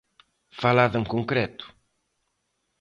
Falade 0.61 0.97
en 0.99 1.05
concreto. 1.13 1.65